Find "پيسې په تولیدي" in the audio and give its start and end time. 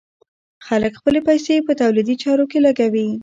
1.27-2.15